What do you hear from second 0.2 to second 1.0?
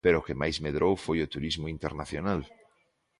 que máis medrou